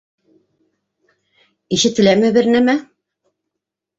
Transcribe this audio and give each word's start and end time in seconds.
Ишетеләме 1.77 2.31
бер 2.39 2.49
нәмә? 2.55 2.75